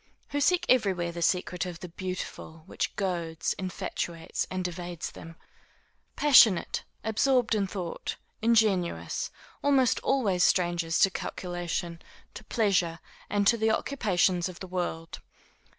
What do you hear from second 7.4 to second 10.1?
in thought, ingenuous, almost